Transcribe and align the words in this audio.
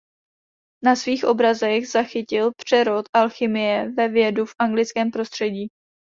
Na 0.83 0.95
svých 0.95 1.23
obrazech 1.25 1.87
zachytil 1.89 2.51
přerod 2.65 3.05
alchymie 3.13 3.91
ve 3.97 4.07
vědu 4.07 4.45
v 4.45 4.55
anglickém 4.59 5.11
prostředí. 5.11 5.67